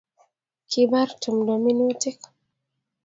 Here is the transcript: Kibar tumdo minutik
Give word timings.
Kibar 0.69 1.09
tumdo 1.21 1.53
minutik 1.63 2.19